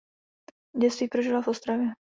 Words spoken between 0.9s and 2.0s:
prožila v Ostravě.